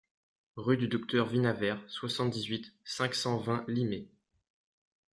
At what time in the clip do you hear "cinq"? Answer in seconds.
2.83-3.13